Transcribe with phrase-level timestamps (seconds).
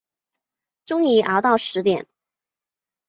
[0.83, 2.07] 终于熬到十点